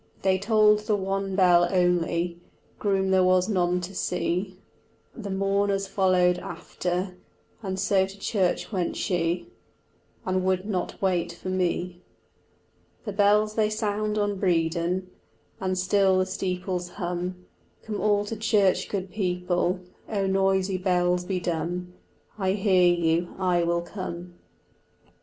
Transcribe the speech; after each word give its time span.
They 0.23 0.39
tolled 0.39 0.79
the 0.79 0.95
one 0.95 1.35
bell 1.35 1.67
only, 1.71 2.39
Groom 2.79 3.11
there 3.11 3.23
was 3.23 3.47
none 3.47 3.81
to 3.81 3.93
see, 3.93 4.57
The 5.15 5.29
mourners 5.29 5.85
followed 5.85 6.39
after, 6.39 7.15
And 7.61 7.79
so 7.79 8.07
to 8.07 8.17
church 8.19 8.71
went 8.71 8.95
she, 8.95 9.47
And 10.25 10.43
would 10.43 10.65
not 10.65 10.99
wait 11.03 11.33
for 11.33 11.49
me. 11.49 12.01
The 13.05 13.13
bells 13.13 13.53
they 13.53 13.69
sound 13.69 14.17
on 14.17 14.39
Bredon, 14.39 15.05
And 15.59 15.77
still 15.77 16.17
the 16.17 16.25
steeples 16.25 16.89
hum. 16.89 17.45
"Come 17.83 18.01
all 18.01 18.25
to 18.25 18.35
church, 18.35 18.89
good 18.89 19.11
people," 19.11 19.81
Oh, 20.09 20.25
noisy 20.25 20.79
bells, 20.79 21.25
be 21.25 21.39
dumb; 21.39 21.93
I 22.39 22.53
hear 22.53 22.91
you, 22.91 23.35
I 23.37 23.61
will 23.63 23.81
come. 23.83 24.33